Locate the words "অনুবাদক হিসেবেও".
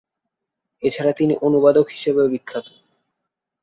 1.47-2.31